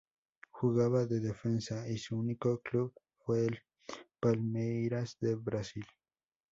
Jugaba 0.49 1.05
de 1.05 1.19
defensa 1.19 1.87
y 1.87 1.99
su 1.99 2.17
único 2.17 2.59
club 2.63 2.91
fue 3.19 3.45
el 3.45 3.59
Palmeiras 4.19 5.15
de 5.21 5.35
Brasil. 5.35 5.85